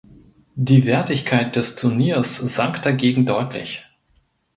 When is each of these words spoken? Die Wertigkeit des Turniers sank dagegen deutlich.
Die 0.55 0.87
Wertigkeit 0.87 1.55
des 1.55 1.75
Turniers 1.75 2.35
sank 2.37 2.81
dagegen 2.81 3.27
deutlich. 3.27 3.85